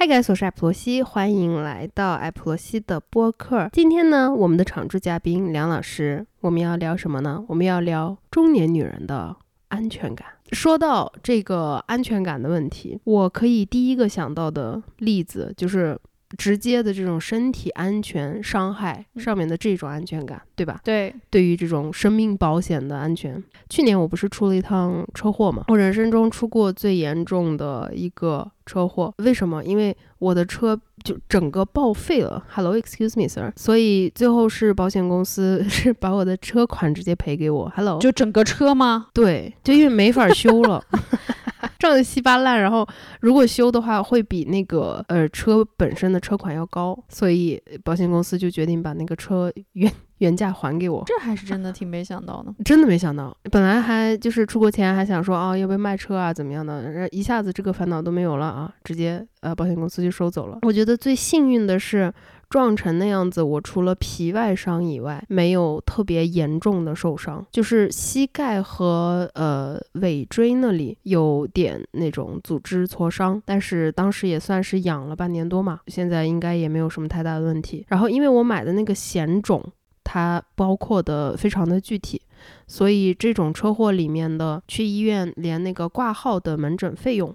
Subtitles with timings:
[0.00, 3.68] 嗨 guys，我是艾普罗西，欢迎来到艾普罗西的播客。
[3.72, 7.44] 今天呢，我们的常驻嘉宾梁老师，我们要聊什么呢？
[7.48, 9.34] 我们要聊中年女人的
[9.66, 10.28] 安全感。
[10.52, 15.98] 说到这个安全感的问题，我可以第一个想到的例子就是
[16.36, 20.80] 直接的这种身体安全伤害上面的这种安全感，对吧？
[20.84, 25.64] 对，对于这种生命保险的安全，去年我不是出了一趟车祸嘛？
[25.68, 29.12] 我人生中出过最严重的一个车祸。
[29.18, 29.64] 为什么？
[29.64, 32.44] 因为我的车就整个报废了。
[32.50, 33.52] Hello，excuse me sir。
[33.56, 37.72] 所以最后是保险公司 是把我的车款直接赔给我。
[37.74, 39.06] Hello，就整个车吗？
[39.14, 40.84] 对，就因为没法修了。
[41.78, 42.86] 撞得稀巴烂，然后
[43.20, 51.02] 如果修的话，会比那个呃车本身的车款要高，所以保险公司就决定把那个车原原价还给我。
[51.06, 53.36] 这还是真的挺没想到的， 真的没想到。
[53.50, 60.58] 本来还就是出国前还想说啊，要不要卖车啊，怎么样的，一下子这个烦恼都没有了啊，直接呃保险公司就收走了。
[60.62, 62.12] 我觉得最幸运的是。
[62.48, 77.84] 撞成那样子，我除了皮外伤以外，没有特别严重的受伤，就是膝盖和呃尾椎那里有点那种组织挫伤，但是当时也算是养了半年多嘛，现在应该也没有什么太大的问题。
[77.88, 79.62] 然后因为我买的那个险种，
[80.02, 82.22] 它包括的非常的具体，
[82.66, 87.34] 所以这种车祸里面的去医院连那个挂号的门诊费用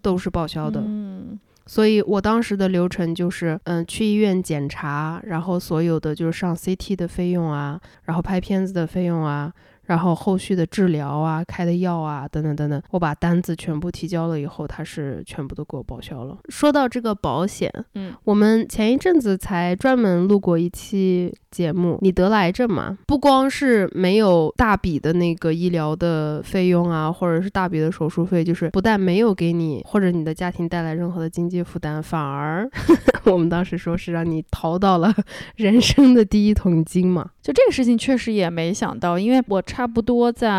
[0.00, 0.80] 都是报销的。
[0.84, 1.38] 嗯。
[1.66, 9.52] 所以我当时的流程就是，嗯，去医院检查，然后所有的就是上 CT 的费用啊，然后拍片子的费用啊。
[9.86, 16.36] 然后后续的治疗啊，开的药啊，等等等等，我把单子全部提交了以后，他是全部都给我报销了。
[16.48, 22.98] 说到这个保险，嗯，我们前一阵子才专门录过一期节目，你得了癌症嘛？
[23.06, 32.68] 不光是没有大笔的那个医疗的费用啊，或者是大笔的手术费，就是不但没有给你或者你的家庭带来任何的经济负担，反而
[33.24, 35.14] 我们当时说是让你淘到了
[35.56, 37.30] 人生的第一桶金嘛。
[37.42, 40.50] 就这个事情确实也没想到，因为我差不多在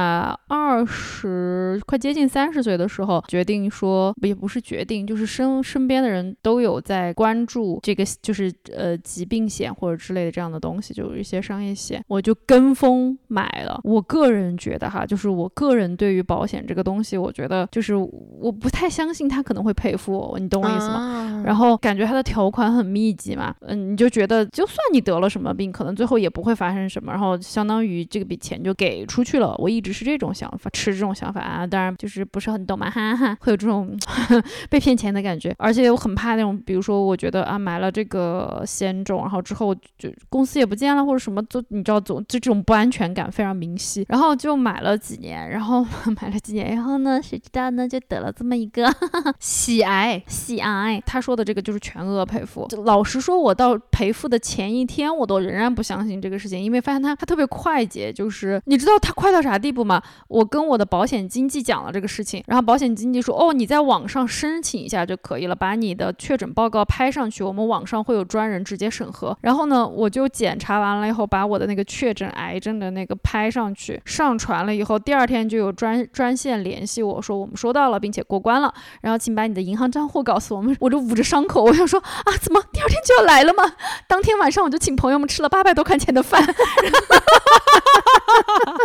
[0.47, 13.81] 二十快接近三十岁的时候，决定说也不是决定，就是身身边的人都有在关注这个，就是呃疾病险或者之类的这样的东西，就有一些商业险，我就跟风买了。
[13.83, 21.41] 我个人觉得哈，就是我个人对于保险这个东西，我觉得就是我不太相信他可能会赔付我，你懂我意思吗？
[21.43, 26.87] 然后感觉它的条款很密集嘛，嗯，你就觉得就算你得了什么病，可能最后也不会发生。
[26.87, 27.11] 什么？
[27.11, 29.55] 然后相当于这个笔钱就给出去了。
[29.57, 31.65] 我一直是这种想法，持这种想法啊。
[31.65, 33.97] 当然就是不是很懂嘛，哈哈，会有这种
[34.69, 35.55] 被骗钱的感觉。
[35.57, 44.05] 而且我很怕那种，比如说我觉得啊买了这个险种，然后之后就公司也不见了，或者什么，就你知道，总就这种不安全感非常明晰。
[44.09, 45.85] 然后就买了几年，然后
[46.21, 48.93] 买了几年，然后呢，谁知道呢，就得了这么一个
[49.39, 51.01] 喜癌，喜癌。
[51.05, 52.67] 他说的这个就是全额赔付。
[52.85, 56.61] 老实说，我到赔付的前一天，我都仍然不相信这个事情。
[56.61, 60.01] 因为发现他他特别快捷，就是你知道他快到啥地步吗？
[60.27, 69.37] 我跟我的保险经纪讲了这个事情，然后保险经纪说，哦，你在网上申请一下就可以了，把你的确诊报告拍上去，我们网上会有专人直接审核。
[69.41, 80.75] 然后呢，我就检查完了以后，把我的那个确诊癌症的那个拍上去，上传了以后，第二天就有专专线联系我说，我们收到了，并且过关了，然后请把你的银行账户告诉我们。
[80.79, 83.63] 我就捂着伤口，我想说啊，怎么第二天就要来了吗？
[84.07, 86.41] 当天晚上我就请朋友们吃了八百多块钱的饭。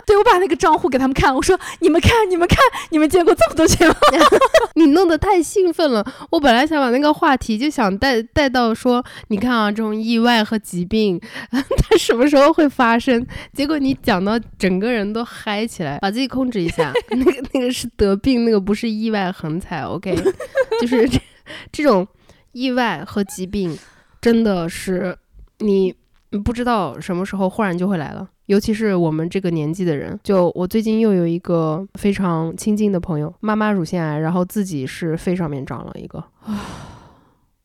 [0.06, 2.58] 对，我把那个账户给他们看，我说：“你们看，你们看，
[2.90, 3.94] 你们见过这么多钱吗？”
[4.74, 6.04] 你弄得太兴奋了。
[6.30, 11.20] 我本来想把那个话题就想带带到说，你看啊，这种意外和疾病，
[11.50, 13.24] 它什么时候会发生？
[13.52, 16.92] 结果你讲到整个人都嗨起来，把自己控制一下。
[17.10, 19.82] 那个那个是得病，那个不是意外横财。
[19.82, 20.16] OK，
[20.80, 21.20] 就是这
[21.70, 22.06] 这种
[22.52, 23.78] 意外和疾病，
[24.20, 25.16] 真的是
[25.58, 25.94] 你。
[26.38, 30.19] 不知道什么时候忽然就会来了，尤其是我们这个年纪的人。
[30.22, 36.25] 就我最近又有一个非常亲近的朋友，妈妈乳腺癌，然后自己是肺上面长了一个，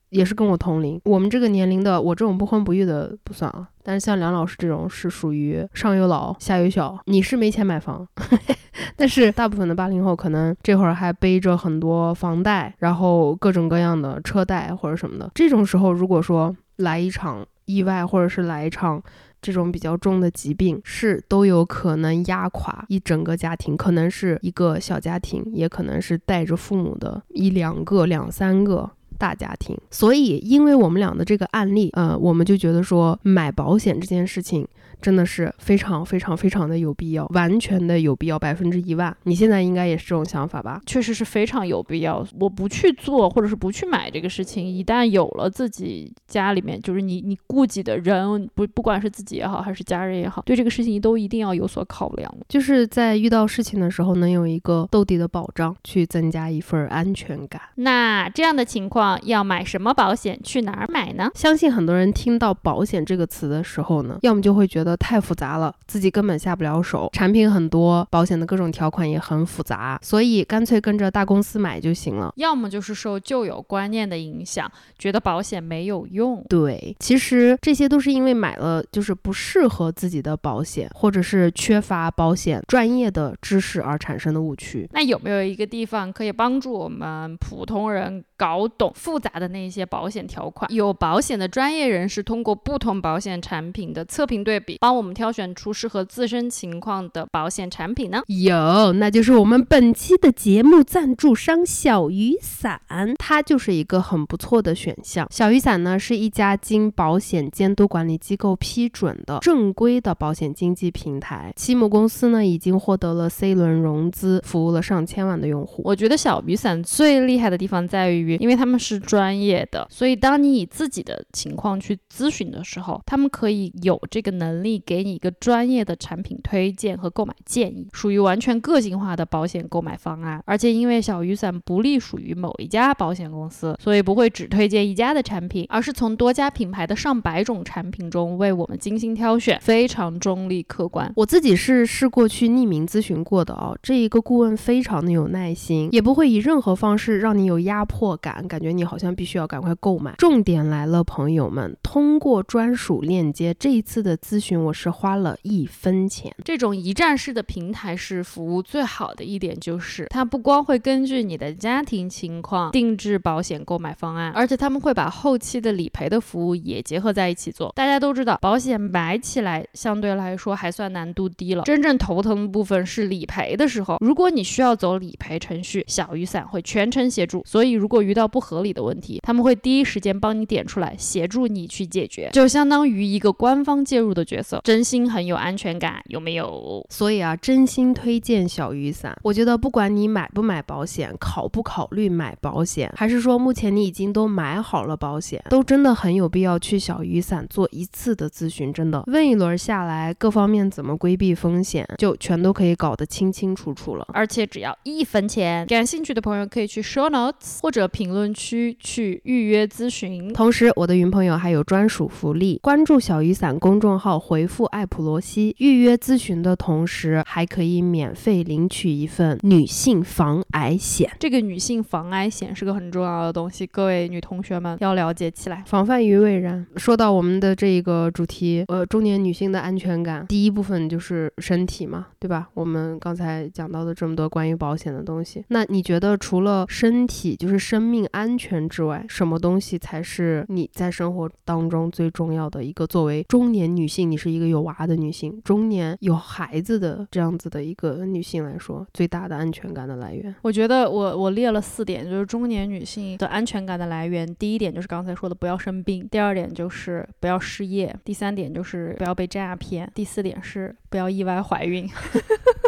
[0.10, 1.00] 也是跟我同龄。
[1.06, 3.70] 我们这个年龄的，我这种不婚不育的不算啊。
[3.84, 8.06] 但是像梁老师这种是属于上有老下有小，你是没钱买房，
[8.98, 15.32] 但是大部分的八零后可能这会儿还背着很多房贷，然后各种各样的车贷或者什么的。
[15.34, 17.48] 这种时候，如果说来一场。
[17.68, 19.02] 意外或者是来一场
[19.40, 29.78] 这种比较重的疾病，是都有可能压垮一整个家庭，可能是一个小家庭，也可能是带着父母的一两个、两三个大家庭。
[29.92, 34.68] 所以，因为我们俩的这个案例，呃，我们就觉得说买保险这件事情
[35.02, 39.16] 真的是非常非常非常的有必要，完全的有必要，百分之一万。
[39.24, 40.82] 你现在应该也是这种想法吧？
[40.86, 42.26] 确实是非常有必要。
[42.40, 52.34] 我不去做，或者是不去买这个事情，一旦有了自己家里面，就是你你顾及的人，不不管是自己也好，还是家人也好，对这个事情都一定要有所考量。
[52.48, 57.62] 就是在遇到事情的时候，能有一个兜底的保障，去增加一份安全感。
[57.76, 60.40] 那这样的情况，要买什么保险？
[60.44, 61.30] 去哪儿买呢？
[61.36, 72.32] 相信很多人听到保险这个词的时候呢，要么就会觉得太复杂了，自己根本下不了手，产品很多，保险的各种条款也很复杂，所以干脆跟着大公司买就行了。
[72.38, 76.44] 要么就是受旧有观念的影响，觉得保险没有用。
[76.48, 84.88] 对，其实这些都是因为买了就是不适合自己的保险，或者是缺乏保险专业的知识而产生的误区。
[84.94, 90.72] 那有没有一个地方可以帮助我们普通人搞懂复杂的那些保险条款？
[90.72, 98.22] 有保险的专业人士通过不同保险产品的测评对比，帮我们挑选出适合自身情况的保险产品呢？
[98.28, 102.82] 有，那就是我们本期的节目赞助商小雨伞，
[103.18, 105.28] 它就是一个很不错的选项。
[105.32, 115.82] 小雨伞呢是一家经保险监督管理机构批准的正规的保险经纪平台，其母公司呢已经获得了 C 轮融资，服务了上千万的用户。
[115.86, 130.44] 我觉得小雨伞最厉害的地方在于，因为他们是专业的，所以当你以自己的情况去咨询的时候，他们可以有这个能力可以给你一个专业的产品推荐和购买建议，属于完全个性化的保险购买方案。
[130.46, 141.10] 而且因为小雨伞不隶属于某一家保险公司，所以不会只推荐一家的产品，而是从多家品牌的上百种产品中为我们精心挑选，非常中立客观。
[141.16, 150.14] 我自己是试过去匿名咨询过的哦，这一个顾问非常的有耐心，也不会以任何方式让你有压迫感，感觉你好像必须要赶快购买。
[150.18, 156.34] 重点来了，朋友们，通过专属链接，这一次的咨询我是花了一分钱。
[156.44, 167.72] 这种一站式的平台式服务最好的一点就是，它不光会根据你的家庭情况定制保险购买方案，而且他们会把后期的理赔的服务也结合在一起做。
[167.76, 173.98] 大家都知道，保险买起来相对来说还算难度低了，真正头疼的部分是理赔的时候。
[174.00, 177.44] 如果你需要走理赔程序，小雨伞会全程协助。
[177.46, 186.86] 所以，如果遇到不合理的问题，他们会第一时间帮你点出来，协助你去解决，就相当于一个官方介入的角色，真心很有安全感，有没有？
[186.90, 189.18] 所以啊，真心推荐小雨伞。
[189.24, 198.72] 我觉得不管你买不买保险，考不考虑买保险，还是说目前你已经都买好了保险，都真的很有必要去小雨伞做一次的咨询。
[198.72, 204.06] 真的，问一轮下来，各方面怎么规避风险，就全都可以搞得清清楚楚了。
[204.14, 210.32] 而且只要一分钱，感兴趣的朋友可以去 show notes 或者评论区去预约咨询。
[210.34, 221.10] 同时，我的云朋友还有专属福利，关注小雨伞公众号，回复艾普罗西预约咨询的同时，还可以免费领取一份女性防癌险。
[221.20, 226.66] 这个女性防癌险是个很重要的东西，各位女同学们要了解起来，防范于未然。
[226.76, 232.50] 说到我们的这一个主题，呃，中年女性的安全感，第一部分就是身体嘛，对吧？
[232.54, 242.88] 我们刚才讲到的这么多关于保险的东西，那你觉得除了身体就是生命安全之外，什么东西才是你在生活当中最重要的一个？
[242.88, 254.28] 作为中年女性，你是一个有娃的女性，中年有孩子的这样子的一个女性来说，最大的安全感的来源，我觉得我我列了四点，就是中年女性的安全感的来源。
[254.36, 261.90] 第一点就是刚才说的不要生病，第二点就是不要失业，第三点就是不要被诈骗，第四点是不要意外怀孕。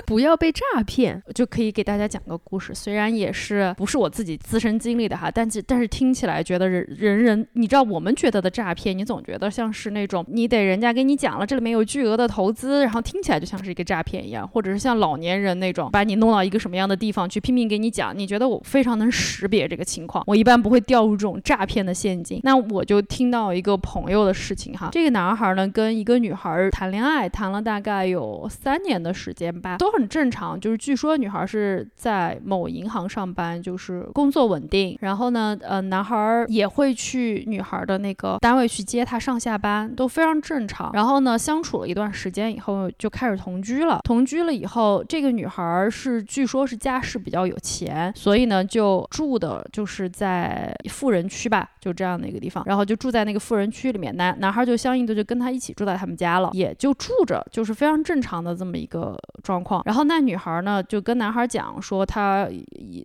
[0.05, 2.73] 不要被诈骗，就可以给大家讲个故事。
[2.73, 22.39] 虽然也是不是我自己自身经历的哈，但是但是听起来觉得人人人，你知道我们觉得的诈骗，你总觉得像是那种你得人家给你讲了这里面有巨额的投资，然后听起来就像是一个诈骗一样，或者是像老年人那种把你弄到一个什么样的地方去拼命给你讲，你觉得我非常能识别这个情况，我一般不会掉入这种诈骗的陷阱。
[22.41, 30.09] 那我就听到一个朋友的事情哈，这个男孩呢跟一个女孩谈恋爱，谈了大概有三年的时间吧，都很。
[30.09, 34.97] 正常，就是据说女孩是在某银行上班，就是工作稳定。
[35.01, 40.89] 然后呢，呃，男孩也会去女孩的那个单位去接她上下班，都非常正常。
[40.93, 43.99] 然后呢，相处了一段时间以后，就开始同居了。
[44.03, 52.63] 同居了以后，这个女孩是据说是家世比较有钱，所以呢，就住的就是在富人区吧，就这样的一个地方。
[52.65, 59.81] 然后就住在那个富人区里面，男男孩就相应的就跟他一起住在他们家了，也就住着，就是非常正常的这么一个状况。
[59.85, 62.47] 然后那女孩呢，就跟男孩讲说，她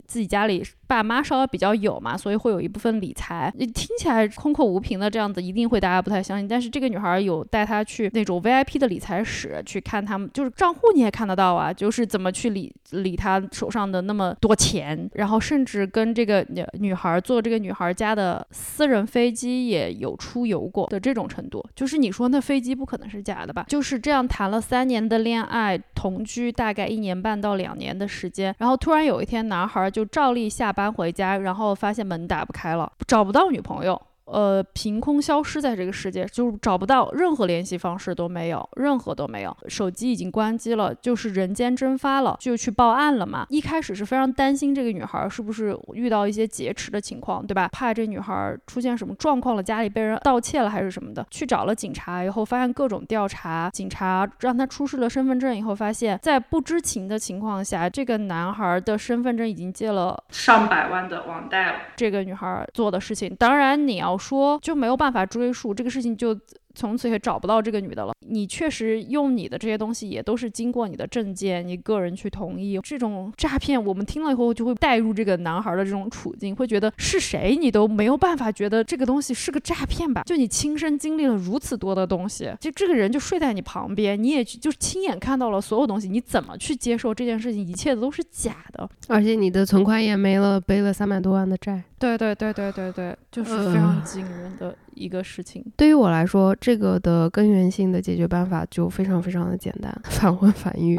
[0.07, 3.53] 自己家里爸妈稍微比较有嘛，所以会有一部分理财。
[3.57, 6.47] 你听起来空口无凭的这样子，一定会大家不太相信。
[6.47, 21.65] 但是这个女孩有带她去那种 VIP 的理财室去看他们，就是账户你也看得到啊，就是怎么去理理她手上的那么多钱，然后甚至跟这个女女孩坐这个女孩家的私人飞机也有出游过的这种程度。
[21.75, 23.65] 就是你说那飞机不可能是假的吧？
[23.69, 34.01] 就是这样谈了三年的恋爱，同居大概一年半到两年的时间，然后突然有一天男孩就照例下搬回家，然后发现门打不开了，找不到女朋友。
[34.27, 43.45] 呃，凭空消失在这个世界，就是找不到任何联系方式都没有，任何都没有，手机已经关机了，就是人间蒸发了，就去报案了嘛。
[43.51, 47.69] 一开始是非常担心这个女孩是不是遇到一些劫持的情况，对吧？
[47.71, 61.79] 怕这女孩出现什么状况了，家里被人盗窃了还是什么的，去找了警察以后，发现各种调查，警察让她出示了身份证以后，发现，在不知情的情况下，这个男孩的身份证已经借了上百万的网贷了。
[61.95, 64.14] 这个女孩做的事情，当然你要。
[64.17, 66.39] 说就没有办法追溯这个事情就。
[66.75, 68.13] 从此也找不到这个女的了。
[68.27, 72.81] 你确实用你的这些东西，也都是经过你的证件、你个人去同意。
[72.83, 80.23] 这种诈骗，我们听了以后就会带入这个男孩的这种处境，会觉得是谁你都没有办法觉得这个东西是个诈骗吧？
[80.25, 87.65] 就你亲身经历了如此多的东西，就这个人就睡在你旁边，你也就亲眼看到了所有东西，你怎么去接受这件事情？
[87.65, 91.83] 一切都是假的，而且你的存款也没了，背了三百多万的债。
[91.99, 95.65] 对对对对对对，就是非常惊人的一个事情。
[95.77, 96.55] 对于我来说。
[96.61, 100.99] 这个的根源性的解决办法就非常非常的简单， 反婚反 育，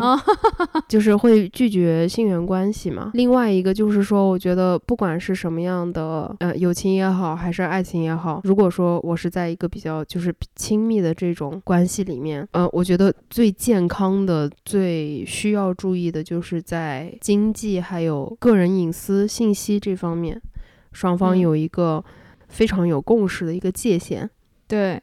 [0.88, 3.12] 就是会拒绝性缘关系嘛。
[3.14, 20.42] 另外一个就是说，我觉得不管是什么样的，呃，友情也好，还是爱情也好，如果说我是在一个比较就是亲密的这种关系里面，呃，我觉得最健康的、最需要注意的就是在经济还有个人隐私信息这方面，
[20.92, 22.04] 双方有一个
[22.56, 24.30] 非常有共识的一个界限。
[24.68, 25.02] 对。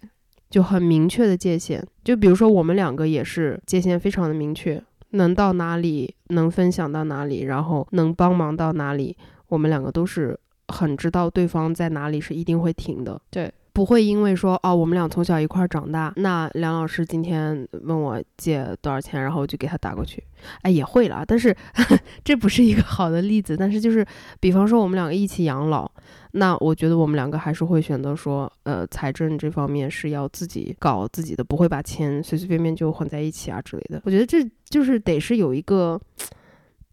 [0.53, 4.79] 就很明确的界限，就比如说我们两个也是界限非常的明确，
[5.13, 9.17] 能到哪里能分享到哪里，然后能帮忙到哪里，
[9.49, 20.23] 我们两个都是很知道对方在哪里是一定会停的，对，不会因为说哦我们俩从小一块长大，那梁老师今天问我借多少钱，然后我就给他打过去，
[20.63, 21.57] 哎也会了，但是
[22.23, 24.05] 这不是一个好的例子，但是就是
[24.41, 25.91] 比方说我们两个一起养老。
[26.35, 34.01] 那我觉得我们两个还是会选择说，呃，财政这方面是要自己搞自己的，不会把钱随随便便就混在一起啊之类的。
[34.07, 36.01] 我觉得这就是得是有一个，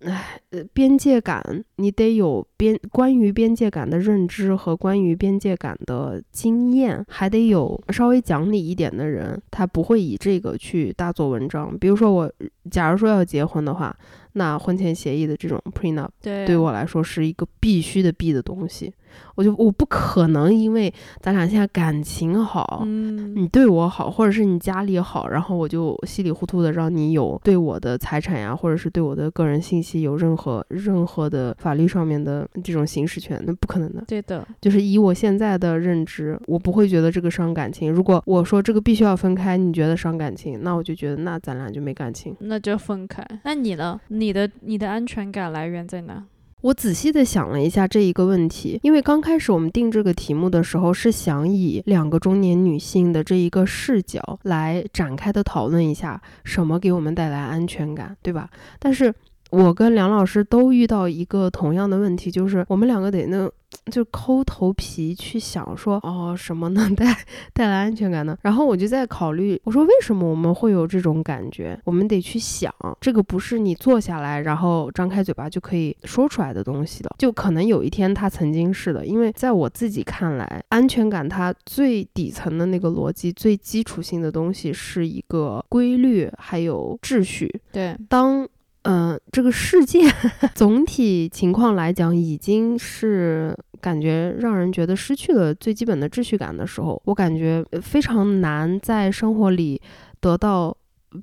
[0.02, 11.78] 哎，呃，边界感，你得有边关于边界感的认知和关于边界感的经验，还得有稍微讲理一点的人，他不会以这个去大做文章。
[11.78, 12.32] 比如说我，
[12.72, 13.96] 假如说要结婚的话。
[14.34, 18.94] 那婚前协议的这种 prenup，对，对我来说是一个必须的必的东西。
[19.36, 34.04] 我就我不可能因为咱俩现在感情好，嗯，你对我好，或者是你家里好，然后我就稀里糊涂的让你有对我的财产呀，或者是对我的个人信息有任何任何的法律上面的这种行使权，那不可能的。
[34.08, 37.92] 对的，就是以我现在的认知，我不会觉得这个伤感情。
[37.92, 43.26] 如果我说这个必须要分开，你觉得伤感情，那我就觉得那咱俩就没感情，那就分开。
[43.44, 44.00] 那你呢？
[44.10, 46.24] 你的你的安全感来源在哪？
[46.62, 58.50] 我仔细的想了一下这一个问题，因为刚开始我们定这个题目的时候，是想以两个中年女性的这一个视角来展开的讨论一下什么给我们带来安全感，对吧？
[58.78, 59.14] 但是
[59.52, 63.50] 我跟梁老师都遇到一个同样的问题，就是我们两个得那。
[63.90, 67.18] 就抠头皮去想说，哦，什么能 带
[67.54, 68.38] 带来安全感呢？
[68.42, 71.80] 然后我就在考虑，我说为什么我们会有这种感觉？
[71.84, 77.10] 我们得去想，这个不是你坐下来然后张开嘴巴就可以说出来的东西的。
[77.18, 87.62] 就可能有一天它曾经是的，因为在我自己看来，安全感它最底层的那个逻辑、最基础性的东西是一个规律，还有秩序。
[87.72, 88.48] 对，当。
[88.84, 90.00] 嗯，这个世界
[90.56, 99.82] 总体情况来讲，已经是感觉让人觉得失去了最基本的秩序感的时候，我感觉非常难在生活里
[100.20, 100.76] 得到，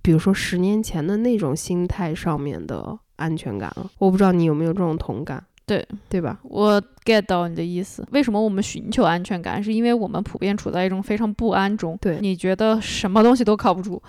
[0.02, 3.90] 比如说十年前的那种心态上面的安全感了。
[3.98, 5.44] 我不知道你有没有这种同感？
[5.66, 6.38] 对对吧？
[6.44, 8.06] 我 get 到你的意思。
[8.12, 9.62] 为什么我们寻求安全感？
[9.62, 11.98] 是因为我们普遍处在一种非常不安中。
[12.00, 14.02] 对，你觉得什么东西都靠不住。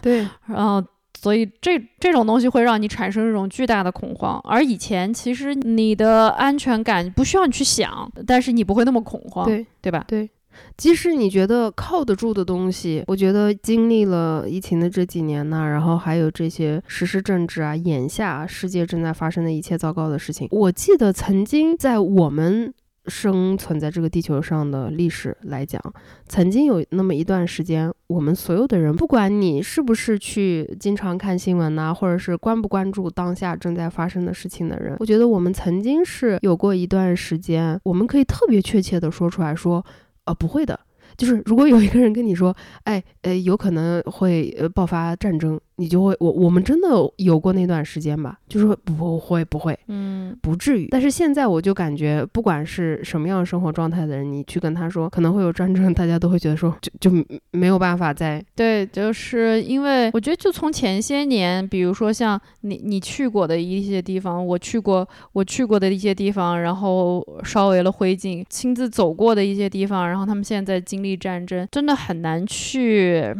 [0.00, 0.82] 对， 然后。
[1.24, 10.04] 所以这这种东西会让你产生一种巨大的恐慌，而以前其实你的安全感不需要你去想，但是你不会那么恐慌，对对吧？
[10.06, 10.28] 对，
[10.76, 22.74] 即使你觉得靠得住的东西，我觉得经历了疫情的这几年呢，然后还有这些时事政治啊，眼下世界正在发生的一切糟糕的事情，我记得曾经在我们。
[23.06, 25.80] 生存在这个地球上的历史来讲，
[26.26, 39.84] 曾经有那么一段时间，我们所有的人，不管你是不是去经常看新闻呐，或者是关不关注当下正在发生的事情的人，我觉得我们曾经是有过一段时间，我们可以特别确切的说出来说，
[40.24, 40.78] 呃，不会的，
[41.16, 45.60] 就是如果有一个人跟你说，哎，呃，有可能会呃爆发战争。
[45.76, 50.88] 你就会我我们真的有过那段时间吧，就是不会不会，嗯，不至于。
[50.90, 73.34] 但是现在我就感觉，不管是什么样的生活状态的人，你去跟他说可能会有战争，大家都会觉得说就就没有办法再对，就是因为我觉得就从前些年，比如说像你你去过的一些地方，我去过我去过的一些地方，然后烧为了灰烬，亲自走过的一些地方，然后他们现在经历战争，真的很难去。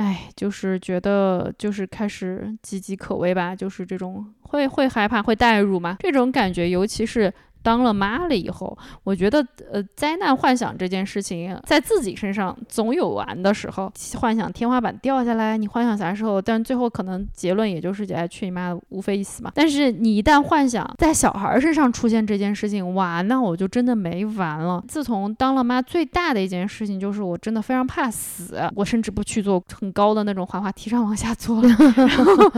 [0.00, 7.32] 哎，就是觉得就是开始岌岌可危吧，就是这种会会害怕会代入嘛，这种感觉，尤其是。
[7.62, 16.40] 当了妈了以后，我觉得，呃，灾难幻想这件事情在自己身上总有完的时候，幻想天花板掉下来，你幻想啥时候？
[16.40, 19.52] 但最后可能结论也就是，哎，去你妈的，无非一死嘛。
[19.54, 24.82] 但是你一旦幻想在小孩身上出现这件事情，哇，那我就真的没完了。
[24.88, 32.52] 自从当了妈，最大的一件事情就是我真的非常怕死，我甚至不去坐很高的那种滑滑梯上往下坐了，然后，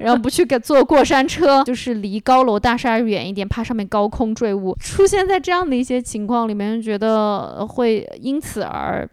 [0.00, 4.35] 然后不去给坐过山车，就是离高楼大厦远一点，怕上面高空。
[4.36, 9.08] 坠物出现在这样的一些情况里面，觉得会因此而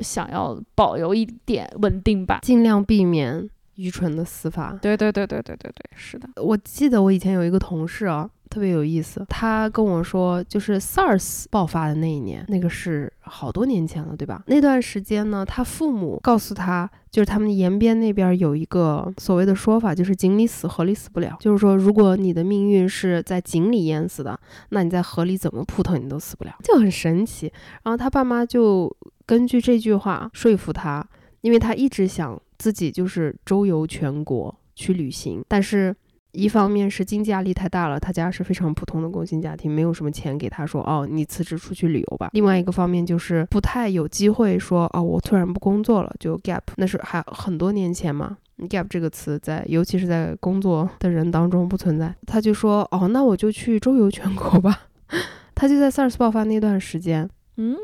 [0.00, 4.78] 想要保留一点稳定吧，尽量避免愚蠢的死法。
[4.80, 6.28] 对对对对对对对，是的。
[6.36, 8.30] 我记得我以前有一个同事啊。
[8.50, 14.42] 特别有意思，他跟我说，就是 SARS 爆发的那一年，那个是好多年前了，对吧？
[14.48, 21.36] 那段时间呢，他父母告诉他，就是他们延边那边有一个所谓的说法，就是井里死，河里死不了。
[21.38, 24.38] 就是说，如果你的命运是在井里淹死的，
[24.70, 27.52] 那你在河里怎么扑腾你都死不了，就很神奇。
[27.84, 31.08] 然后他爸妈就根据这句话说服他，
[31.42, 35.94] 因为他一直想自己就是周游全国去旅行，但是。
[36.32, 42.30] 一方面是经济压力太大了，他家是非常普通的工薪家庭，没有什么钱给他说哦，你辞职出去旅游吧。
[42.32, 48.36] 另外一个方面就是不太有机会说哦，我突然不工作了就 gap，那是还很多年前嘛
[48.68, 52.14] ，gap 这个词在尤其是在工作的人当中不存在。
[52.26, 54.82] 他就说哦，那我就去周游全国吧。
[55.54, 57.28] 他就在 SARS 爆发那段时间。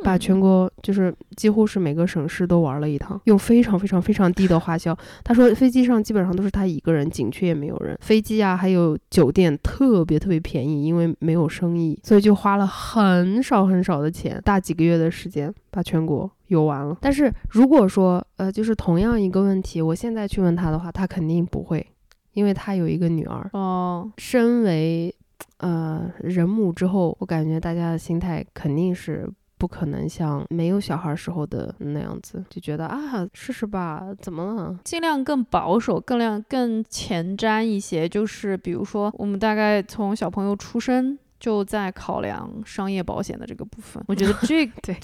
[0.02, 4.96] 把全国就是几乎是每个省市都玩了一趟，用非常非常非常低的花销。
[5.24, 16.96] 他说飞机上基本上都是他一个人，景区也没有人，飞机啊还有酒店特别特别便宜，因为没有生意，所以就花了很少很少的钱，大几个月的时间把全国游完了。
[17.00, 21.86] 但是如果说呃就是同样一个问题，我现在去问他的话，他肯定不会，
[22.32, 24.10] 因为他有一个女儿哦。
[24.18, 25.14] 身为
[25.58, 29.28] 呃人母之后，我感觉大家的心态肯定是。
[29.58, 34.78] 不可能像没有小孩时候的那样子，就觉得啊，试试吧，怎么了？
[34.84, 38.08] 尽量更保守，更量更前瞻一些。
[38.08, 44.02] 就是比如说，我们大概从小朋友出生就在考量商业保险的这个部分。
[44.08, 44.96] 我觉得 这对。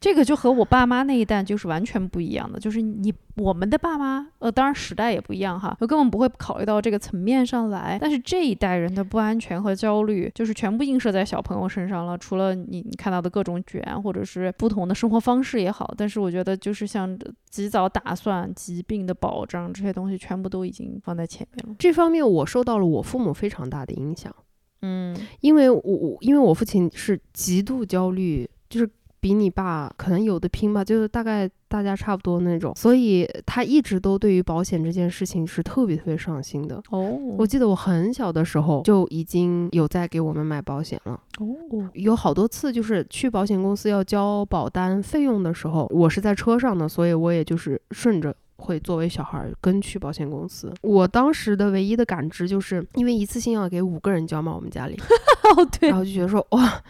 [0.00, 7.96] 这个就和我爸妈那一代就是完全不一样的，就是你我们的爸妈，呃，当然时代也不一样哈，我根本不会考虑到这个层面上来。
[8.00, 12.18] 但是这一代人的不安全和焦虑，就是全部映射在小朋友身上了。
[12.18, 17.16] 除了你你看到的各种卷，或者是不同的生活方式也好，但是我觉得就是像
[17.48, 21.76] 及早打算、疾病的保障这些东西，全部都已经放在前面了。
[21.78, 24.34] 这方面我受到了我父母非常大的影响，
[24.82, 28.88] 嗯，因为我我因为我父亲是极度焦虑，就是。
[29.22, 36.82] 比你爸可能有的拼吧，就是大概大家差不多那种，所以他一直都对于保险这件事情是特别特别上心的。
[36.88, 41.20] 哦，我记得我很小的时候就已经有在给我们买保险了。
[41.38, 41.46] 哦，
[41.92, 48.34] 有好多次就是去保险公司要交保单费用的时候，我是在车上的，所以我也就是顺着。
[48.60, 50.72] 会作为小孩跟去保险公司。
[50.82, 54.96] 我当时的唯一的感知就是，因为一次性要给五个人交嘛，我们家里。
[55.56, 55.88] 哦，对。
[55.88, 56.82] 然后就觉得说，哇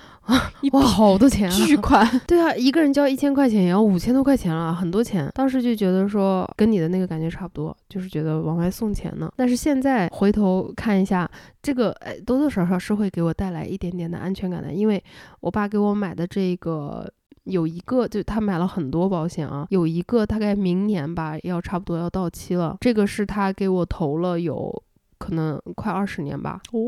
[0.72, 1.56] 哇，好多钱啊！
[1.56, 2.06] 巨款。
[2.26, 5.30] 对啊，一个人交一千块钱也要五千多块钱了，很多钱。
[5.34, 9.32] 当时就觉得说，跟你的那个感觉差不多，就是觉得往外送钱呢。
[9.36, 11.30] 但是现在回头看一下，
[11.62, 15.02] 这个哎，多多少少是会给我带来一点点的安全感的，因为
[15.40, 17.10] 我爸给我买的这个。
[17.44, 22.76] 有一个，就他买了很多保险啊，有一个大概明年吧，要差不多要到期了。
[22.80, 24.82] 这个是他给我投了有
[25.18, 26.80] 可能快二十年吧，哦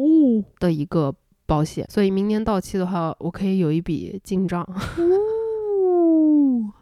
[0.58, 1.14] 的一个。
[1.44, 4.62] 保险，所以明年到期的话，我可以有一笔进账。
[4.72, 4.72] 哦，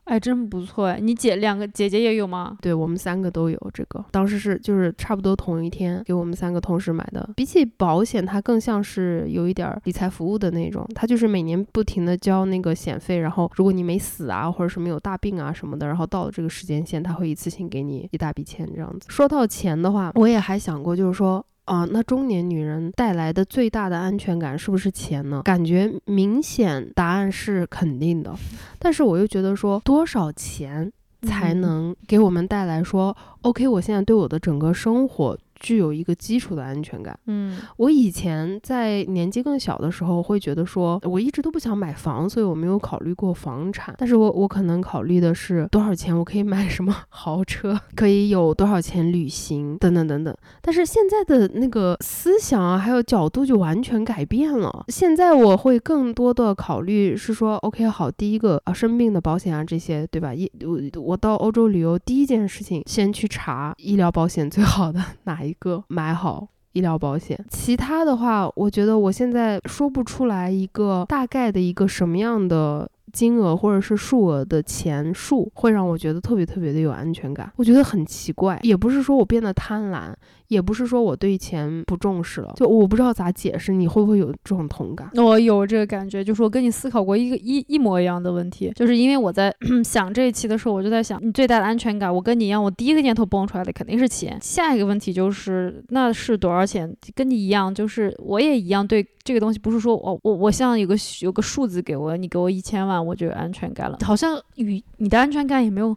[0.05, 0.99] 哎，真不错哎！
[1.01, 2.59] 你姐两个姐姐也有吗？
[2.61, 7.29] 对我们三个都有这个，当时是就是差不多同一天给我们三个同时买的。
[7.37, 19.07] 比起保险，它更像是有一点理财服务的那种，它就是每年不停的交那个险费，然后如果你没死啊，或者什么有大病啊什么的，然后到了这个时间线，它会一次性给你一大笔钱这样子。
[19.09, 21.45] 说到钱的话，我也还想过，就是说。
[21.71, 25.41] 啊，那中年女人带来的最大的安全感是不是钱呢？
[25.45, 28.35] 感觉明显答案是肯定的，
[28.81, 35.39] 但是我又觉得说多少钱才能给我们带来说，OK，我现在对我的整个生活。
[35.61, 37.17] 具有一个基础的安全感。
[37.27, 43.95] 嗯，我以前在年纪更小的时候，会觉得说，我一直都不想买房，所以我没有考虑过房产。
[43.99, 50.35] 但是我我可能考虑的是多少钱我可以买什么豪车，可以有多少钱旅行等等等等。
[50.63, 54.85] 但是现在的那个思想啊，还有角度就完全改变了。
[54.89, 60.35] 现在我会更多的考虑是说，OK，好，第一个啊，生病的保险啊这些，对吧？
[60.35, 65.50] 一我我到欧洲旅游，第一件事情先去查医疗保险最好的哪一。
[65.51, 77.53] 一个买好医疗保险，其他的话，我觉得我现在说不出来一个大概的一个什么样的金额或者是数额的钱数，会让我觉得特别特别的有安全感。
[77.57, 80.15] 我觉得很奇怪，也不是说我变得贪婪。
[80.51, 85.09] 也不是说我对钱不重视了，就我不知道咋解释，你会不会有这种同感？
[85.15, 94.37] 我有这个感觉，就是我跟你思考过一个一一模一样的问题，就是因为我在 想这一期的时候，我就在想，你最大的安全感，我跟你一样，我第一个念头蹦出来的肯定是钱。
[94.43, 96.93] 下一个问题就是，那是多少钱？
[97.15, 105.97] 跟你一样，就是我也一样，对这个东西不是说我我我像有个有个数字给我，你给我一千万，我就有安全感了，好像与你的安全感也没有。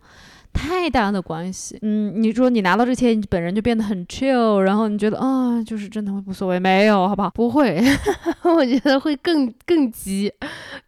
[0.53, 7.29] 太大的关系，嗯，你说你拿到这钱，你本人就变得很 chill，然后你觉得啊，就是真的会无所谓，没有，好不好？
[7.31, 7.83] 不会
[8.43, 10.31] 我觉得会更更急，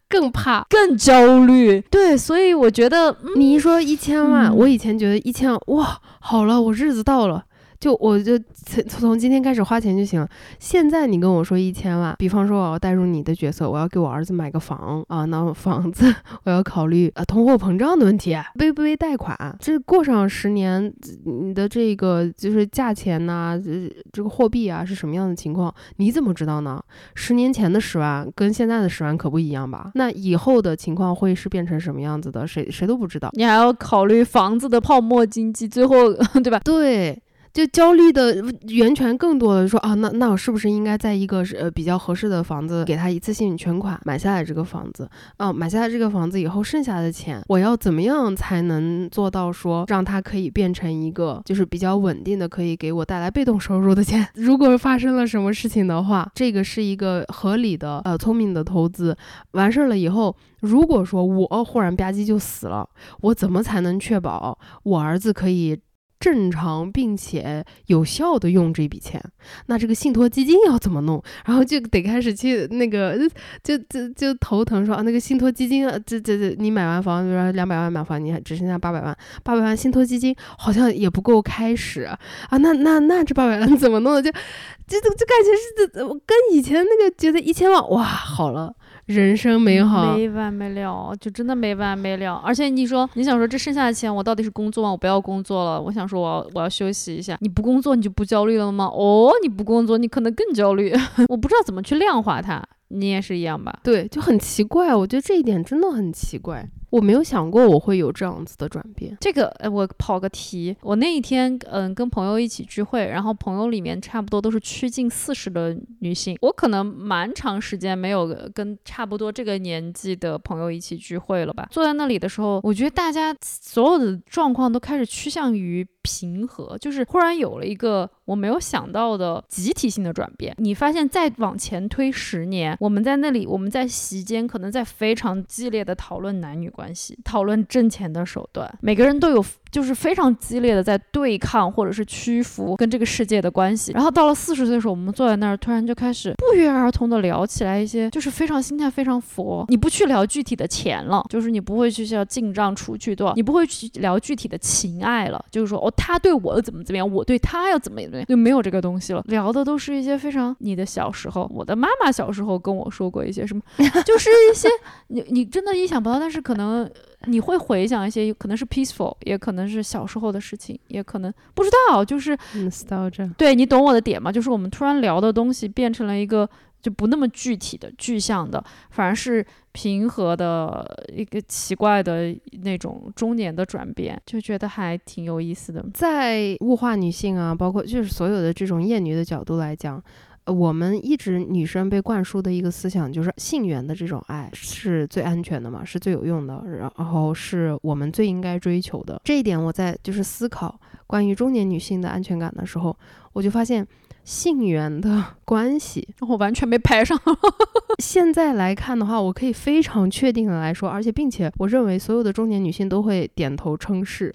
[0.08, 1.80] 更怕，更焦虑。
[1.90, 7.44] 对，所以我觉得你一说一千万，我以前觉得一千万，哇，好了，我日子到了。
[7.80, 10.28] 就我就从从今天开始花钱就行了。
[10.58, 16.12] 现在你跟我说一千万，比方说我要带入你的角色，我要给我儿子买个房啊，那房子
[16.44, 19.36] 我要考虑啊通货膨胀的问题，背不背贷款？
[19.60, 20.92] 这过上十年，
[21.24, 25.72] 你的这个就是价钱呐，这这个货币啊是什么样的情况？
[25.96, 26.82] 你怎么知道呢？
[27.14, 29.90] 十年前的十万跟现在的十万可不一样吧？
[29.94, 32.46] 那以后的情况会是变成什么样子的？
[32.46, 33.30] 谁谁都不知道。
[33.32, 36.12] 你还要考虑房子的泡沫经济，最后
[36.42, 36.60] 对吧？
[36.64, 37.20] 对。
[37.56, 38.36] 就焦虑的
[38.68, 45.08] 源泉更多的说啊，那那我是不是应该在一个呃比较合适的房子给他一次性全款买下来这个房子？
[45.38, 54.28] 啊，买下来这个房子以后剩下的钱，我要怎么样才能做到说让它可以变成一个就是比较稳定的，可以给我带来被动收入的钱？
[54.36, 59.16] 如果发生了什么事情的话，这个是一个合理的呃聪明的投资。
[59.52, 62.86] 完事儿了以后，如果说我忽然吧唧就死了，
[63.22, 65.78] 我怎么才能确保我儿子可以？
[66.18, 69.22] 正常并且有效的用这笔钱，
[69.66, 71.22] 那这个信托基金要怎么弄？
[71.44, 73.18] 然后就得开始去那个，
[73.62, 82.18] 就就就头疼说啊，那个信托基金，这这这，你买完房，比如说两百万买房，你还只剩下八百万，八百万信托基金好像也不够开始啊，
[82.50, 84.22] 那那那这八百万怎么弄的？
[84.22, 88.74] 就就就感觉是这跟以前那个觉得一千万哇好了。
[89.06, 92.34] 人生美好，没完没了，就真的没完没了。
[92.44, 94.90] 而且你说，你想说这剩下的钱，我到底是工作吗？
[94.90, 97.38] 我不要工作了，我想说，我要我要休息一下。
[97.40, 98.86] 你不工作，你就不焦虑了吗？
[98.86, 100.92] 哦，你不工作，你可能更焦虑。
[101.28, 103.72] 我不知道怎么去量化它，你也是一样吧？
[103.84, 104.92] 对，就很奇怪。
[104.92, 106.68] 我觉得这一点真的很奇怪。
[106.90, 109.16] 我没有想过我会有这样子的转变。
[109.20, 110.76] 这个，哎，我跑个题。
[110.82, 116.36] 我那一天，嗯，跟朋友一起聚会，然后朋友里面差不多都是趋近四十的女性。
[116.40, 121.68] 我可能蛮长时间没有跟差不多这个年纪的朋友一起聚会了吧。
[121.70, 130.54] 坐在那里的时候，我觉得大家所有的状况都开始趋向于平和，就是忽然有了一个我没有想到的集体性的转变。
[130.58, 136.86] 你发现再往前推十年，我们在那里，我们在席间可能在非常激烈的讨论男女关。
[136.94, 139.44] 系讨论挣钱的手段，每个人都有。
[139.68, 149.66] 就是非常激烈的在对抗或者是屈服跟这个世界的关系，然后到了四十岁的时候，我们坐在那儿，突然就开始不约而同的聊起来一些，就是非常心态非常佛。
[149.68, 159.24] 你不去聊具体的钱了，就是你不会去要进账出去多少，你不会去聊具体的情爱了，就是说哦，他对我怎么怎么样，我对他要怎么怎么样，就没有这个东西了。
[159.26, 163.62] 聊的都是一些非常你的小时候，我的妈妈小时候跟我说过一些什么，
[164.04, 164.68] 就是一些
[165.08, 166.88] 你你真的意想不到，但是可能。
[167.26, 173.32] 你会回想一些可能是 peaceful，也可能是小时候的事情，也可能不知道，就是 nostalgia。
[173.34, 174.32] 对你懂我的点吗？
[174.32, 176.48] 就是我们突然聊的东西变成了一个
[176.80, 185.84] 就不那么具体的、具象的，反而是平和的一个奇怪的那种中年的转变，就觉得还挺有意思的。
[185.92, 190.02] 在物化女性啊，包括就是所有的这种厌女的角度来讲。
[190.46, 199.20] 呃，我们一直女生被灌输的一个思想就是性缘的这种爱是最安全的嘛，是最有用的，然后是我们最应该追求的。
[199.24, 202.96] 这一点我在就是思考关于中年女性的安全感的时候，
[203.32, 203.84] 我就发现
[204.22, 207.20] 性缘的 关系我完全没排上。
[207.98, 214.32] 现在来看的话，我可以非常确定的来说，而且并且我认为所有的中年女性都会点头称是。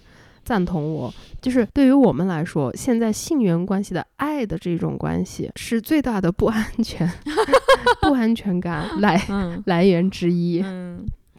[0.52, 7.10] 赞同我，就是对于我们来说，现在性缘关系的爱的这种关系是最大的不安全、
[8.04, 9.18] 不安全感来
[9.66, 10.62] 来源之一，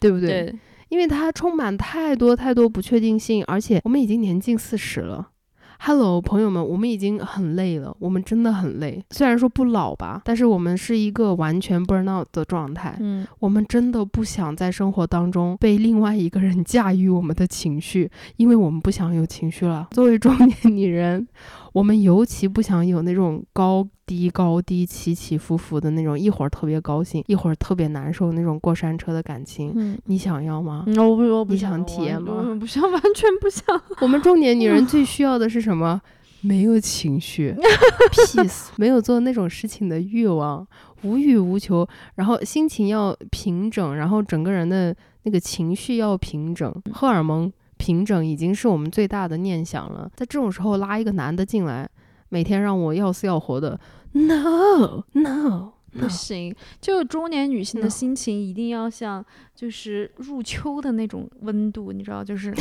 [0.01, 0.51] 对不对？
[0.89, 5.29] 因为它充满太多太多不确定性，而且我们已经年近四十了。
[5.85, 9.05] Hello，朋友们，我们已经很累了，我们真的很累。
[9.11, 12.97] 虽然说不老吧，但是我们是一个完全 burn out 的状态。
[13.01, 19.89] 嗯，我们真的不想在生活当中被另外一个人驾驭我们的情绪，因为我们不想有情绪了。
[19.91, 21.27] 作为中年女人。
[21.73, 29.73] 我们尤其不想有那种高低高低起起伏伏的那种，一会儿特别高兴，一会儿特别难受那种过山车的感情。
[29.75, 30.85] 嗯，你想要吗？
[30.89, 32.57] 我不，我不想体验吗？
[32.61, 33.81] 不想，完全不想。
[34.01, 36.01] 我们中年女人最需要的是什么？
[36.45, 37.55] 没有情绪，
[38.13, 40.67] peace，没有做那种事情的欲望，
[41.03, 47.51] 无欲无求，然后心情要平整，然后整个人的那个情绪要平整，荷尔蒙。
[47.83, 51.91] 平整已经是我们最大的念想了，在这种时候拉一个男的进来，
[52.29, 53.77] 每天让我要死要活的
[54.13, 62.55] ，no no 不行，就中年女性的心情一定要像就是入秋的那种温度，你知道，就是。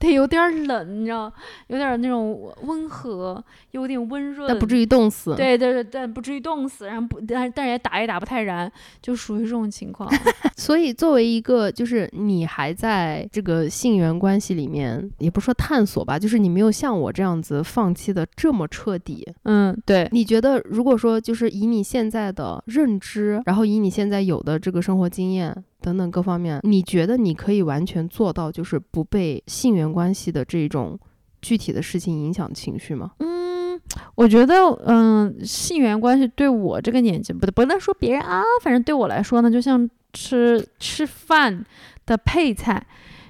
[0.00, 1.32] 得有点冷，你知道，
[1.68, 5.36] 有点那种温和，有点温润，但不至于冻死。
[5.36, 8.70] 对对对，但不至于冻死，然后不，但但也打也打不太燃，
[9.02, 10.10] 就属于这种情况。
[10.56, 19.26] 所以，作为一个就是你还在这个性缘关系里面，也不说探索吧，就是你没有像我这样子放弃的这么彻底。
[19.44, 20.08] 嗯，对。
[20.12, 25.54] 你觉得，如果说就是以你现在的认知，然后以你现在有的这个生活经验。
[25.80, 30.98] 等等各方面，你觉得你可以完全做到，就是不被性缘关系的这种
[31.42, 33.12] 具体的事情影响情绪吗？
[33.18, 33.80] 嗯，
[34.14, 34.54] 我觉得，
[34.86, 41.64] 嗯，性缘关系对我这个年纪，不不能说别人啊，反正对我来说呢，就像吃吃饭
[42.06, 42.86] 的配菜，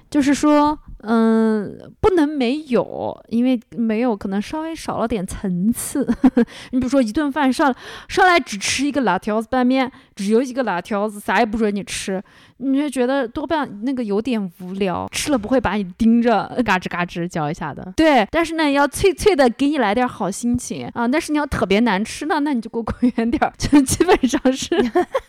[0.09, 0.77] 就是说。
[1.03, 6.07] 嗯，不能没有，因为没有可能稍微少了点层次。
[6.71, 7.73] 你比如说一顿饭上
[8.07, 12.23] 上来只吃一个辣条子拌面，只有一个辣条子，啥也不准你吃，
[12.61, 17.91] 你就觉得多半那个有点无聊，吃了不会把你盯着嘎吱嘎吱嚼一下的。
[17.95, 21.07] 对，但是呢要脆脆的，给你来点好心情啊。
[21.07, 24.69] 但是你要特别难吃呢，那你就给我滚远点儿，就 基本上是。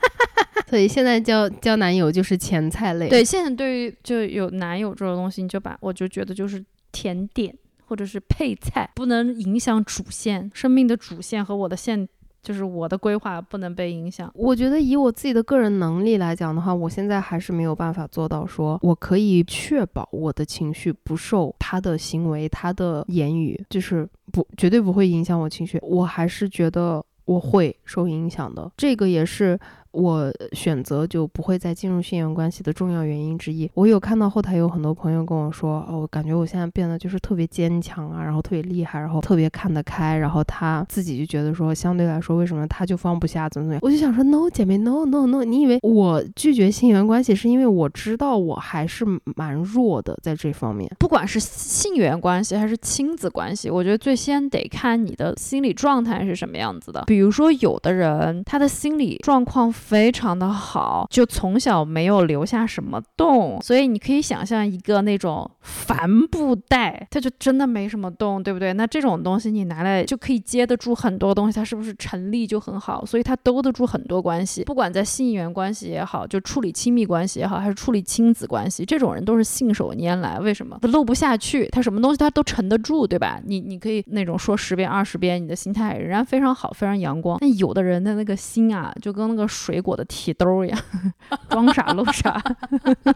[0.68, 3.08] 所以现在交交男友就是前菜类。
[3.08, 7.54] 对，现在对于就有男友这种东西，你就把我就觉得就是甜点
[7.86, 12.08] 或者是配菜，不能影响主线，生命的主线和我的线，
[12.42, 14.30] 就是我的规划不能被影响。
[14.34, 25.78] 我觉得以我自己的个人能力来讲的话，我现在还是没有办法做到说我可以确保我的情绪不受他的行为、他的言语，就是不绝对不会影响我情绪。
[25.82, 29.58] 我还是觉得我会受影响的，这个也是。
[29.92, 33.70] 我选择就不会再进入性缘关系的重要原因之一。
[33.74, 43.80] 我有看到后台有很多朋友跟我说，哦，我感觉我现在变得就是特别坚强啊，然后特别厉害，然后特别看得开，然后他自己就觉得说，相对来说，为什么他就放不下，怎么怎么样？
[43.82, 49.04] 我就想说，no，姐妹，no no no，你以为我拒绝性缘关系是因为我知道我还是
[49.36, 50.90] 蛮弱的在这方面？
[50.98, 57.04] 不管是性缘关系还是亲子关系，我觉得最先得看你的心理状态是什么样子的。
[57.06, 59.70] 比如说，有的人他的心理状况。
[59.84, 68.72] 非常的好，就从小没有留下什么洞，所以你可以想象一个那种帆布袋，它就真的没什么洞，对不对？
[68.72, 73.04] 那这种东西你拿来就可以接得住很多东西，它是不是成立就很好？
[73.04, 80.38] 所以它兜得住很多关系，不管在性缘关系也好，就处理亲密关系也好，还是处理亲子关系，这种人都是信手拈来。
[80.38, 80.78] 为什么？
[80.80, 83.40] 他漏不下去，他什么东西他都沉得住，对吧？
[83.44, 87.36] 你你可以那种说十遍二十遍，你的心态仍然非常好，非常阳光。
[87.40, 89.71] 那有的人的那个心啊，就跟那个水。
[89.72, 90.78] 水果的提兜呀，
[91.48, 92.38] 装傻露傻，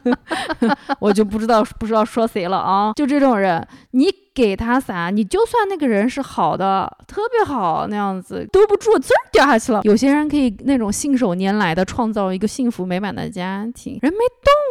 [0.98, 2.92] 我就不知道不知道说谁了啊！
[2.96, 9.80] 就这种人，你给他撒，你就算那个人是好的，特别好那样子，兜不住，滋儿掉下去了。
[9.84, 14.18] 有些人可以那种信手拈来的创造一个幸福美满的家庭，人没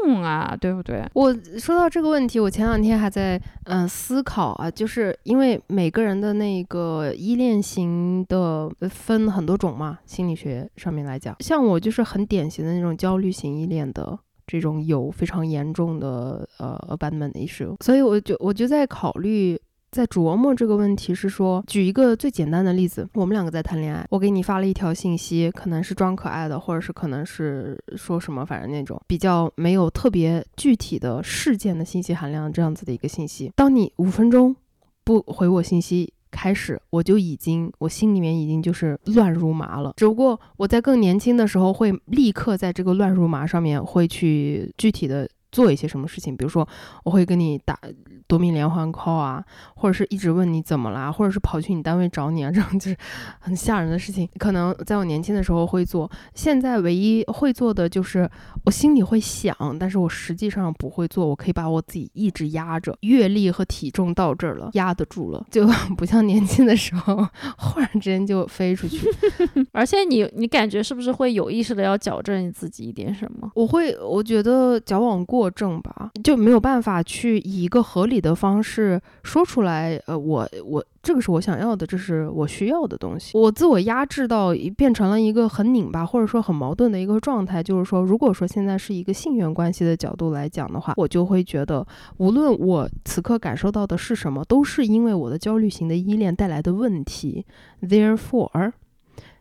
[0.05, 1.03] 动啊，对不对？
[1.13, 14.19] 我说到这个问题，我前两天还在嗯思考啊，就是因为每个人的那个依恋型的分很多种嘛，心理学上面来讲，像我就是很典型的那种焦虑型依恋的。
[14.47, 19.59] 这种有非常严重的呃 abandonment issue，所以我就我就在考虑，
[19.91, 34.55] 在琢磨这个问题是说，举一个最简单的例子，我们两个在谈恋爱，我给你发了一条信息，可能是装可爱的，或者是可能是说什么，反正那种比较没有特别具体的事件的信息含量这样子的一个信息，当你五分钟
[35.03, 36.11] 不回我信息。
[36.35, 39.93] 开始我就已经，我心里面已经就是乱如麻了。
[39.95, 45.27] 只不过我在更年轻的时候，会立刻在这个乱如麻上面会去具体的。
[45.55, 46.67] 做一些什么事情，比如说
[47.05, 47.79] 我会跟你打
[48.27, 49.41] 夺命连环 call 啊，
[49.73, 52.97] 或者是一直问你怎么啦，或者是跑去你单位找你啊，这种就是
[53.39, 54.27] 很吓人的事情。
[54.37, 58.29] 可能在我年轻的时候会做，现在唯一会做的就是
[58.65, 61.25] 我心里会想，但是我实际上不会做。
[61.25, 65.65] 我可以把我自己一直压着，阅历和体重到这儿了，压得住了，就
[65.95, 67.25] 不像年轻的时候，
[67.57, 69.07] 忽然之间就飞出去。
[69.71, 73.49] 而且你你感觉是不是会有意识的要矫正你自己一点什么？
[73.55, 75.44] 我会，我觉得矫枉过。
[75.45, 79.95] 作证吧，就没有办法去以一个合理的方式说出来。
[80.07, 83.37] 呃，我我这个是我想要的，这是我需要的东西。
[83.37, 87.61] 我自我压制到变成了一个很拧巴或者说很矛盾的一个状态。
[87.61, 91.85] 就是说，如果说现在是一个性缘关系的角度来讲的话，我就会觉得，
[92.17, 97.45] 无论我此刻感受到的是什么，都是因为我的焦虑型的依恋带来的问题。
[97.81, 98.71] Therefore,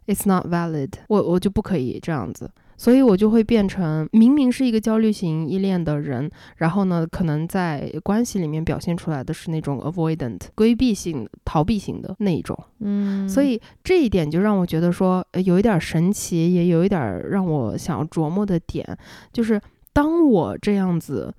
[0.06, 0.90] it's not valid。
[1.08, 2.50] 我我就不可以这样子。
[2.76, 12.58] 所以我就会变成明明是一个焦虑型依恋的人，然后呢，可能在关系里面表现出来的是那种 avoidant 规避性、逃避型的那一种。
[12.80, 18.84] 嗯，所以这一点就让我觉得说，有一点神奇，也有一点让我想要琢磨的点，
[19.32, 19.60] 就是
[19.92, 21.32] 当我这样子，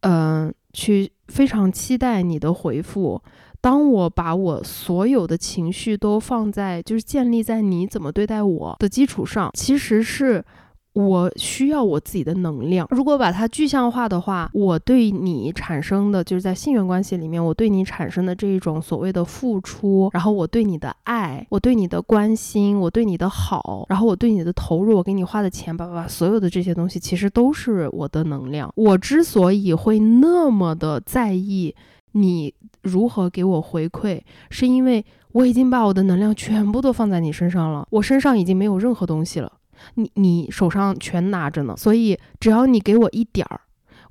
[0.00, 3.20] 嗯，去非常期待你的回复，
[3.60, 10.44] 当我把我所有的情绪都放在就是建立在你怎么对待我的基础上，其实是。
[10.94, 12.86] 我需要我自己的能量。
[12.90, 28.70] 如果把它具象化的话，我对你产生的就是在性缘关系里面，我对你产生的这一种所谓的付出，然后我对你的爱，我对你的关心，我对你的好，然后我对你的投入，我给你花的钱，叭叭叭，所有的这些东西其实都是我的能量。
[28.76, 31.74] 我之所以会那么的在意
[32.12, 32.52] 你
[32.82, 35.02] 如何给我回馈，是因为
[35.32, 39.50] 我已经把我的能量全部都放在你身上了，我身上已经没有任何东西了。
[39.94, 43.60] 你你手上全拿着呢，所以只要你给我一点儿，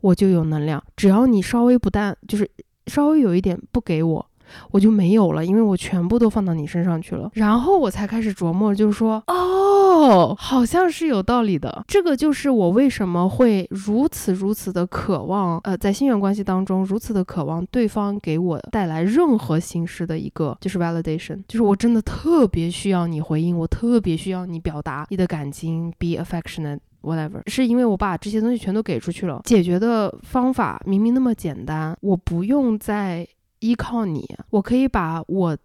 [0.01, 2.49] 我就有能量；只要你稍微不但就是
[2.87, 4.30] 稍微有一点不给我。
[4.71, 7.29] 我就没有了，因为我全部都放到你身上去了。
[7.33, 11.83] 然后我才开始琢磨，就是说，哦，好像是有道理的。
[11.87, 29.41] 这个就是我为什么会如此如此的渴望，呃，在心缘关系当中如此的渴望对方给我带来任何形式的一个就是 validation，就是我真的特别需要你回应，我特别需要你表达你的感情，be affectionate whatever，是因为我把这些东西全都给出去了。
[29.43, 33.27] 解决的方法明明那么简单，我不用再。
[33.61, 35.57] 依靠你，我可以把我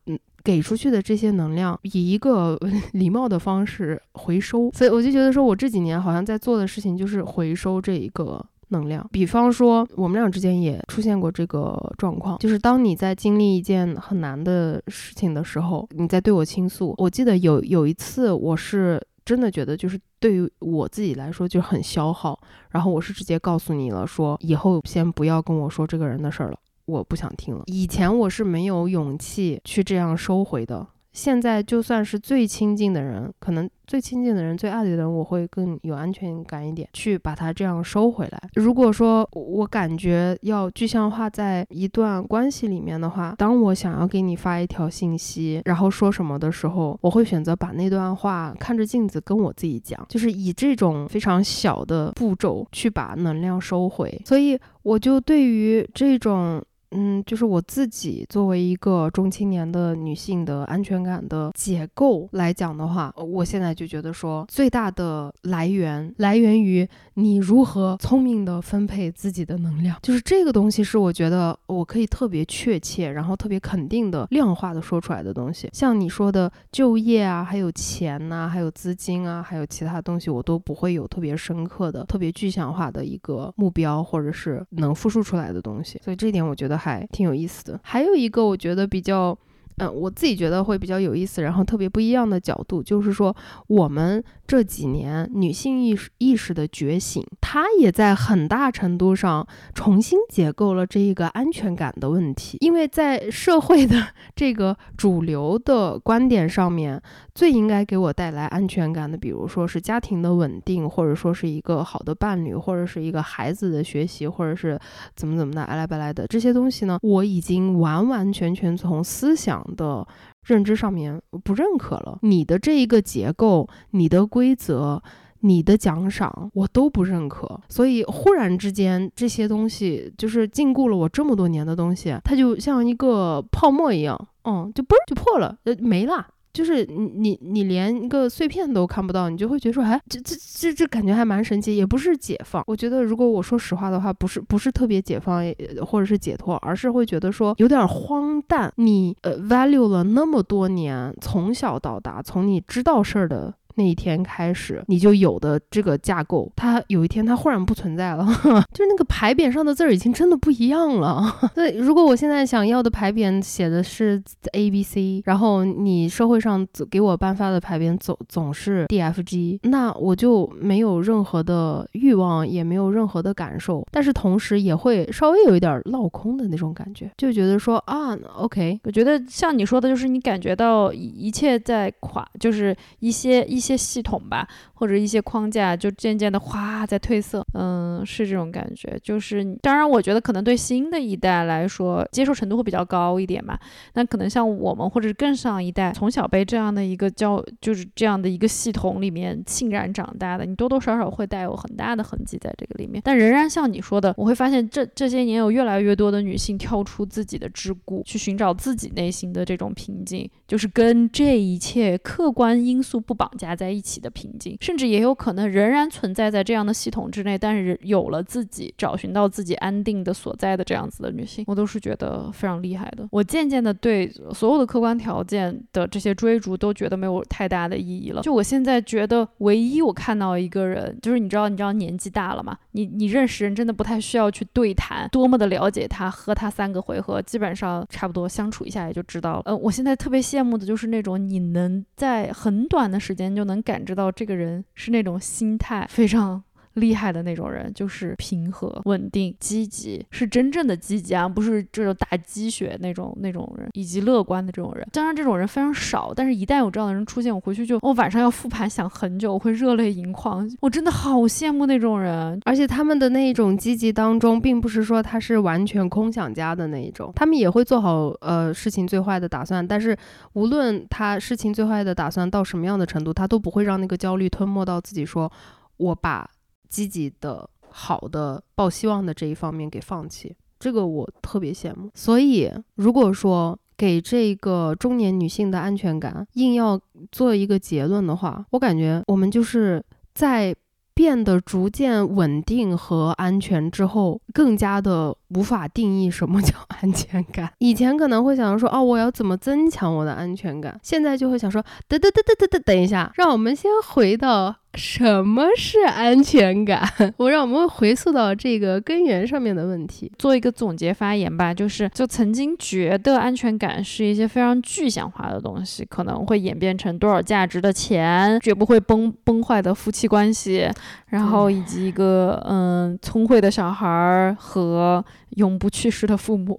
[0.45, 2.57] 给出去的这些能量以一个
[2.95, 9.05] 礼貌的方式回收，所以我就觉得说，我这几年好像在做的事情就是回收这一个能量。
[9.11, 16.95] 比方说，我们俩之间也出现过这个状况，就是当你在经历一件很难的事情的时候，你在对我倾诉。
[16.99, 22.39] 我记得有有一次，我是真的觉得就是对于我自己来说就很消耗，
[22.71, 26.59] 然后我是直接告诉你了，说以后先不要跟我说这个人的事儿了。
[26.87, 27.63] 我不想听了。
[27.67, 30.87] 以前我是没有勇气去这样收回的。
[31.13, 38.39] 现在就算是最亲近的人，可能最亲近的人、最爱的人，我会更有安全感一点，去把它这样收回来。
[38.55, 54.21] 如果说我感觉要具象化在一段关系里面的话，当我想要给你发一条信息，然后说什么的时候，我会选择把那段话看着镜子跟我自己讲，就是以这种非常小的步骤去把能量收回。
[54.27, 56.63] 所以我就对于这种。
[56.93, 75.69] 嗯，就是我自己作为一个中青年的女性的安全感的结构来讲的话，我现在就觉得说，最大的来源来源于你如何聪明的分配自己的能量，就是这个东西是我觉得我可以特别确切，然后特别肯定的量化的说出来的东西。
[75.73, 86.01] 像你说的就业啊，还有钱呐，还有资金啊，还有其他东西，我都不会有特别深刻的、特别具象化的一个目标，或者是能复述出来的东西。
[86.05, 86.76] 所以这点我觉得。
[86.77, 87.81] 还挺有意思的。
[87.83, 89.37] 还有一个我觉得比较。
[89.79, 102.57] 嗯，我自己觉得会比较有意思，然后特别不一样的角度，就是说我们这几年女性意识意识的觉醒，它也在很大程度上重新解构了这一个安全感的问题。
[102.61, 104.03] 因为在社会的
[104.35, 106.99] 这个主流的观点上面，
[107.35, 114.81] 最应该给我带来安全感的，比如说是家庭的稳定，或者说是一个好的伴侣，或者是一个孩子的学习，或者是
[115.15, 119.66] 怎么怎么的，来来来的这些东西呢，我已经完完全全从思想。
[119.75, 120.07] 的
[120.47, 125.03] 认知上面不认可了，你的这一个结构、你的规则、
[125.41, 127.61] 你的奖赏，我都不认可。
[127.69, 136.27] 所以忽然之间，这些东西就是禁锢了我这么多年的东西，它就像一个泡沫一样，嗯，就嘣就破了，呃，没了。
[136.57, 142.65] 就是你你你连一个碎片都看不到，你就会觉得说，哎，这这这这感觉还蛮神奇，也不是解放。
[142.67, 145.45] 我觉得如果我说实话的话，不是不是特别解放，
[145.87, 148.73] 或者是解脱，而是会觉得说有点荒诞。
[148.77, 153.53] 你呃 value 了那么多年，从小到大，从你知道事儿的。
[153.77, 158.25] 那一天开始，你就有的这个架构，它有一天它忽然不存在了，
[158.73, 161.23] 就是那个牌匾上的字儿已经真的不一样了。
[161.55, 164.23] 对，如果我现在想要的牌匾写的是
[164.53, 183.66] A B C，然后你社会上给我颁发的牌匾总总是 D F G，那我就没有任何的欲望，也没有任何的感受，但是同时也会稍微有一点落空的那种感觉，就觉得说啊，OK，我觉得像你说的，就是你感觉到一切在垮，就是一些一。
[183.67, 188.99] 些系统吧，或者一些框架，就渐渐的哗在褪色，嗯，是这种感觉。
[189.03, 193.59] 就是当然，我觉得可能对新的一代来说，接受程度会比较高一点嘛。
[193.95, 203.03] 那可能像我们或者更上一代，从小被这样的一个教，就是这样的一个系统里面浸染长大的，你多多少少会带有很大的痕迹在这个里面。
[203.05, 213.56] 但仍然像你说的，我会发现这这些年有越来越多的女性跳出自己的桎梏，去寻找自己内心的这种平静，就是跟这一切客观因素不绑架。
[213.57, 223.09] 在一起的平静，甚至也有可能仍然存在在这样的系统之内，但是有了自己找寻到自己安定的所在的这样子的女性，我都是觉得非常厉害的。
[223.11, 228.23] 我渐渐的对所有的客观条件的这些追逐都觉得没有太大的意义了。
[228.23, 239.43] 就我现在觉得，唯一我看到一个人，就是你知道，你知道年纪大了嘛，你你认识人真的不太需要去对谈，多么的了解他，喝他三个回合，基本上差不多相处一下也就知道了。
[239.47, 246.43] 呃，我现在特别羡慕的就是那种你能在很短的时间就能感知到这个人是那种心态非常。
[246.77, 254.87] 厉害的那种人就是平和、稳定、积极，是真正的积极啊，不是这种打鸡血那种那种人，以及乐观的这种人。
[254.93, 260.49] 当然，这种人非常少，但是一旦有这样的人出现，我回去就我晚上要复盘想很久，我会热泪盈眶。
[260.61, 269.67] 我真的好羡慕那种人，而且他们的那一种积极当中，并不是说他是完全空想家的那一种，他们也会做好呃事情最坏的打算。
[269.67, 269.97] 但是
[270.35, 275.33] 无论他事情最坏的打算到什么样的程度，他都不会让那个焦虑吞没到自己，说
[275.79, 276.29] 我把。
[276.69, 281.91] 积极的、好的、抱希望的这一方面给放弃，这个我特别羡慕。
[281.95, 286.81] 所以，如果说给这个中年女性的安全感硬要
[287.13, 290.55] 做一个结论的话，我感觉我们就是在
[290.95, 297.53] 变得逐渐稳定和安全之后，更加的无法定义什么 叫安全感。
[297.59, 300.81] 以前可能会想说，哦，我要怎么增强我的安全感？
[300.83, 304.57] 现在就会想说，等等等等等等等一下，让我们先回到。
[304.77, 306.87] 什么是安全感？
[307.17, 311.53] 我让我们回溯到这个根源上面的问题，做一个总结发言吧。
[311.55, 320.69] 就是就曾经觉得安全感是一些非常具象化的东西，可能会演变成多少价值的钱，绝不会崩崩坏的夫妻关系，
[321.09, 325.03] 然后以及一个嗯聪慧的小孩儿和
[325.37, 326.55] 永不去世的父母。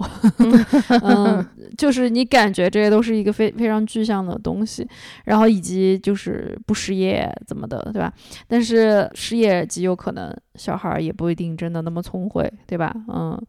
[1.04, 1.46] 嗯，
[1.78, 4.88] 就是你感觉这些都是一个非非常具象的东西，
[5.26, 8.12] 然后以及就是不失业怎么的，对吧？
[8.48, 12.94] 但是失业极有可能，小孩也不一定真的那么聪慧，对吧？
[13.08, 13.40] 嗯，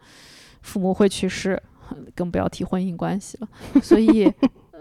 [0.63, 1.61] 父母会去世，
[2.15, 3.49] 更不要提婚姻关系了。
[3.81, 4.31] 所以，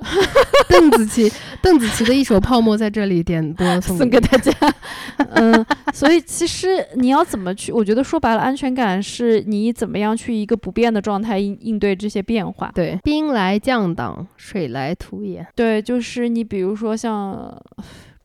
[0.69, 1.31] 邓紫棋，
[1.61, 4.51] 邓紫棋的一首《泡沫》在这里点播送给大家。
[5.35, 7.71] 嗯，所以其实你要怎么去？
[7.71, 12.71] 我觉得说白了，安全感是你怎么样去一个不变的状态应应对这些变化。
[12.75, 15.45] 对，兵来将挡，水来土掩。
[15.55, 17.55] 对，就是你比如说像。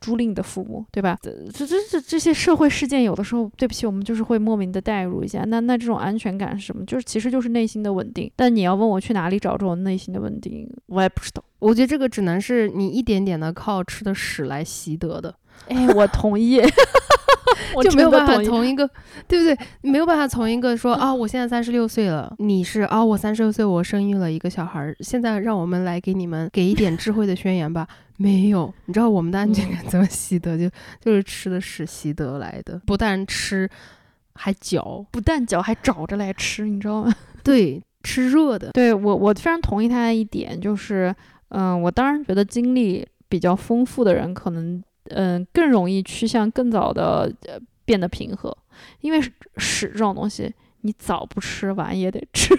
[0.03, 1.17] 朱令的父母，对吧？
[1.23, 1.31] 这
[1.67, 5.45] 这这这些社会事件，有的时候，对不起，我们就是会莫名的代入一下。
[5.47, 6.85] 那那这种安全感是什么？
[6.85, 8.31] 就是其实就是内心的稳定。
[8.35, 11.43] 但你要问我去哪里找这种内心的稳定，我也不知道。
[11.61, 15.33] 我觉得这个只能是你一点点的靠吃的屎来习得的。
[15.69, 16.61] 哎，我同意。
[17.75, 18.87] 我就没有办法从一个，
[19.27, 19.59] 对不对？
[19.81, 27.89] 没有办法从一个说啊，我现在三十六岁了，你是啊，我三十六岁，我生育了一个小孩儿，现在让我们来给你们给一点智慧的宣言吧。
[28.19, 30.59] 没有，你知道我们的安全感 怎么习得？
[30.59, 30.69] 就
[31.01, 33.69] 就是吃的屎习得来的，不但吃，
[34.35, 37.15] 还嚼，不但嚼还找着来吃，你知道吗？
[37.43, 41.15] 对，吃热的，对我，我非常同意他的一点，就是，
[41.49, 44.83] 嗯、我当然觉得经历比较丰富的人，可能，
[45.15, 48.57] 嗯、更容易趋向更早的呃变得平和，
[49.01, 49.21] 因为
[49.57, 52.55] 屎这种东西，你早不吃晚也得吃，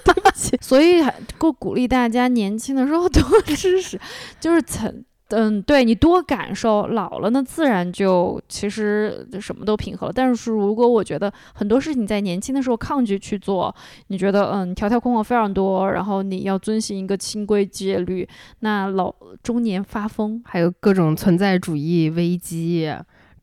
[0.60, 4.00] 所以还够鼓励大家年轻的时候多吃屎，
[4.40, 5.04] 就是曾。
[5.34, 10.12] 嗯，对你多感受，老了呢，自然就其实什么都平和了。
[10.14, 13.74] 但是如果我觉得很多事情在年轻的时候抗拒去做，
[14.08, 18.28] 你觉得嗯条条框框非常多，然后你要遵循一个清规戒律，
[18.60, 22.92] 那老中年发疯，还有各种存在主义危机。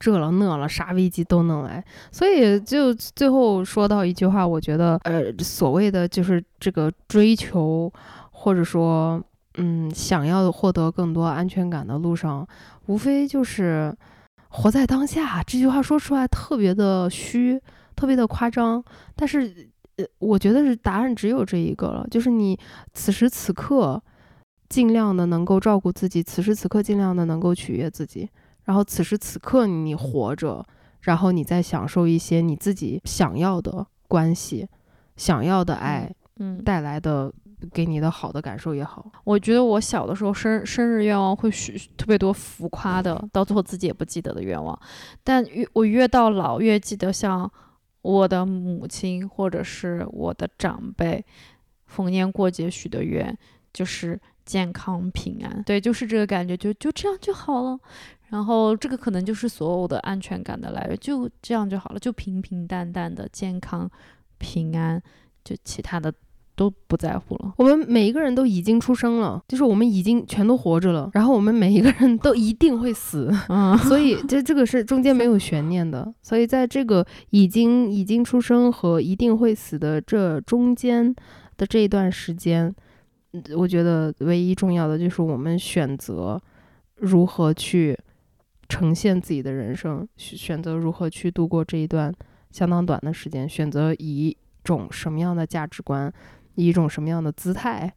[0.02, 7.92] 这了那了，啥危机都能来，所以就最后说到一句话，我觉得，呃，所谓的就是这个追求，
[8.32, 9.22] 或者说，
[9.60, 12.48] 嗯，想要获得更多安全感的路上，
[12.88, 13.96] 无非就是
[14.50, 15.44] 活在当下。
[15.44, 17.62] 这句话说出来特别的虚，
[17.96, 18.84] 特别的夸张，
[19.16, 22.58] 但是，呃，我觉得是答案只有这一个了，就是你
[22.94, 24.02] 此时此刻
[24.70, 28.30] 尽量的能够照顾自己，此时此刻尽量的能够取悦自己，
[28.64, 30.66] 然后此时此刻你活着，
[31.02, 34.68] 然后你再享受一些你自己想要的关系、
[35.18, 37.34] 想要的爱嗯，带来的
[37.74, 39.12] 给你的好的感受也好。
[39.24, 44.80] 我觉得我小的时候生生日愿望会许特别多浮夸的，到最后自己也不记得的愿望，
[45.24, 47.52] 但越我越到老越记得像
[48.02, 51.24] 我的母亲或者是我的长辈
[51.86, 53.38] 逢年过节许的愿，
[53.74, 57.80] 就是健康平安，对，就是这个感觉，就就这样就好了。
[58.30, 63.90] 然后这个可能就是所有的安全感的来源，就这样就好了，就平平淡淡的健康
[64.38, 65.02] 平安，
[65.44, 66.14] 就其他的
[66.60, 67.54] 都不在乎了。
[67.56, 76.14] 我们每一个人都已经出生了，就是我们已经全都活着了，然后我们每一个人都一定会死，嗯， 所以这这个是中间没有悬念的。
[76.22, 81.16] 所以在这个已经已经出生和一定会死的这中间
[81.56, 82.76] 的这一段时间，
[83.32, 86.42] 嗯我觉得唯一重要的就是我们选择
[86.96, 87.98] 如何去
[88.68, 92.14] 呈现自己的人生，选选择如何去度过这一段
[92.52, 96.12] 相当短的时间，选择以一种什么样的价值观，
[96.60, 97.92] 以一种什么样的姿态。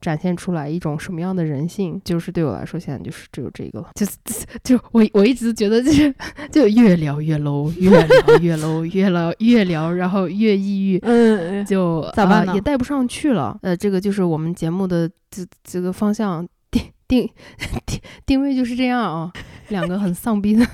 [0.00, 3.88] 展现出来一种什么样的人性，就是对我来说，现在就是只有这个了。
[3.94, 4.18] 就是
[4.62, 6.14] 就我我一直觉得就是
[6.52, 13.58] 就越聊越 low，越聊越 low，越聊 越聊，然后越抑郁，嗯，就咋办呢呃也带不上去了。
[13.62, 17.26] 呃，这个就是我们节目的这这个方向定定
[17.86, 19.32] 定定位就是这样啊，
[19.68, 20.66] 两个很丧逼的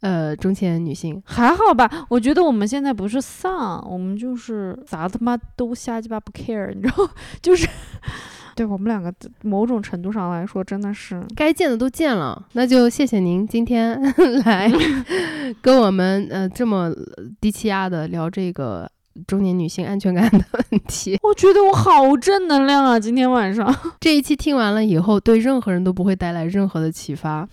[0.00, 1.22] 呃中年女性。
[1.24, 2.06] 还好吧？
[2.08, 7.08] 我觉得我们现在不是丧，我们就是啥他妈都瞎鸡巴不 care，你知道，
[7.42, 7.68] 就是
[8.54, 14.00] 对我们两个某种程度上来说，真的是该见的都见了，那就谢谢您今天
[14.44, 14.70] 来
[15.62, 16.92] 跟我们呃这么
[17.40, 18.90] 低气压的聊这个
[19.26, 21.18] 中年女性安全感的问题。
[21.22, 22.98] 我觉得我好正能量啊！
[22.98, 27.48] 今天晚上，这一期听完了以后，对任何人都不会带来任何的启发，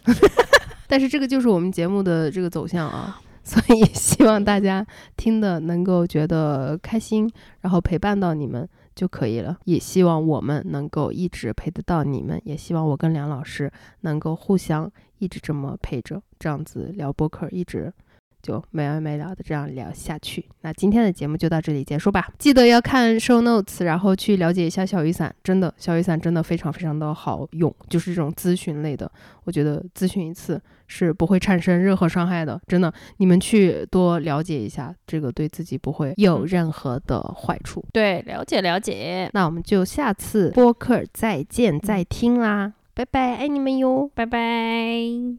[0.87, 3.19] 但是这个就是我们节目的这个走向啊。
[3.45, 4.83] 所以希望大家
[5.15, 7.31] 听的能够觉得开心，
[7.61, 9.55] 然后陪伴到你们就可以了。
[9.65, 13.71] 也希望我们能够一直陪得到你们，也希望我跟梁老师
[14.01, 17.93] 能够互相一直这么陪着，这样子聊播客，一直
[18.41, 20.43] 就没完没了的这样聊下去。
[20.61, 22.27] 那今天的节目就到这里结束吧。
[22.39, 25.31] 记得要看 show notes，然后去了解一下小雨伞。
[25.43, 29.11] 真的，小雨伞真的非常非常的好用，就是这种咨询类的，
[29.43, 32.59] 我觉得咨询一次是不会产生任何伤害的。
[32.67, 37.83] 真的，你们去多了解一下，这个对自己不会有任何的坏处。
[37.91, 44.09] 对，了解了解，那我们就下次播客再见再听啦，拜拜，爱你们哟。
[44.13, 45.37] 拜拜。